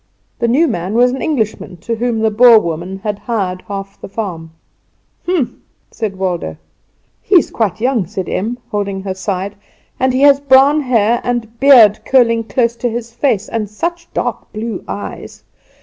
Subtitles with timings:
[0.39, 4.09] The new man was an Englishman to whom the Boer woman had hired half the
[4.09, 4.49] farm.
[5.27, 6.57] "Hum!" said Waldo.
[7.21, 9.53] "He is quite young," said Em, holding her side,
[9.99, 14.51] "and he has brown hair, and beard curling close to his face, and such dark
[14.51, 15.43] blue eyes.